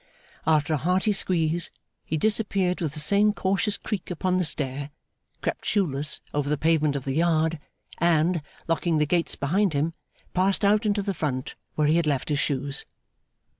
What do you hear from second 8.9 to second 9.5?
the gates